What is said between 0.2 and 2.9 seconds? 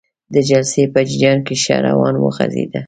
د جلسې په جریان کې ښه روان وغږیده.